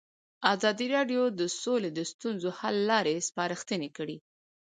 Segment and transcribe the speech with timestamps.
[0.53, 4.17] ازادي راډیو د سوله د ستونزو حل لارې سپارښتنې کړي.